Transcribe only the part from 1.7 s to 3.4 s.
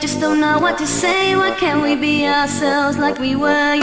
we be ourselves like we